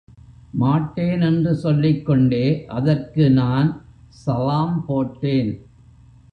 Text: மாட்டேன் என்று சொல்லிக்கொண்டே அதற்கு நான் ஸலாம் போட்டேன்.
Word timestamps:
மாட்டேன் 0.61 1.21
என்று 1.21 1.55
சொல்லிக்கொண்டே 1.55 2.65
அதற்கு 2.67 3.29
நான் 3.31 3.69
ஸலாம் 4.25 4.75
போட்டேன். 4.87 5.51